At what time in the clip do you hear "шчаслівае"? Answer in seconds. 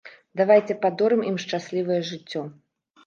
1.43-2.01